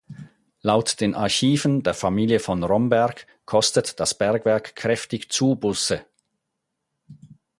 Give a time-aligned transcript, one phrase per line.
[0.63, 6.03] Laut den Archiven der Familie von Romberg kostet das Bergwerk kräftig Zubuße.